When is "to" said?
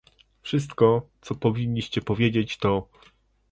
2.57-2.89